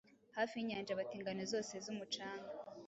Hafi 0.37 0.53
yinyanja 0.59 0.97
Bati 0.99 1.13
'Ingano 1.15 1.43
zose 1.53 1.73
z'umucanga, 1.83 2.49